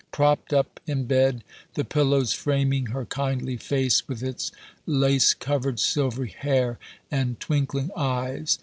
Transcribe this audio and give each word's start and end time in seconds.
Propped 0.11 0.51
up 0.51 0.79
in 0.87 1.03
bed, 1.05 1.43
the 1.75 1.85
pillows 1.85 2.33
framing 2.33 2.87
her 2.87 3.05
kindly 3.05 3.55
face 3.55 4.07
with 4.07 4.23
its 4.23 4.51
lace 4.87 5.35
covered 5.35 5.79
silvery 5.79 6.29
hair, 6.29 6.79
and 7.11 7.39
twinkling 7.39 7.91
eyes. 7.95 8.57